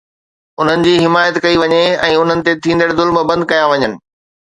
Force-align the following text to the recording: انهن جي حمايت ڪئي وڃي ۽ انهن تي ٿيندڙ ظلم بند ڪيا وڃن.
انهن 0.63 0.81
جي 0.87 0.93
حمايت 1.03 1.37
ڪئي 1.45 1.61
وڃي 1.65 1.83
۽ 2.09 2.19
انهن 2.25 2.45
تي 2.51 2.59
ٿيندڙ 2.65 2.91
ظلم 3.01 3.25
بند 3.33 3.51
ڪيا 3.57 3.73
وڃن. 3.75 4.01